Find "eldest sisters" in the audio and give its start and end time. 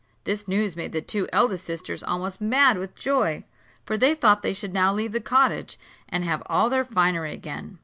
1.31-2.01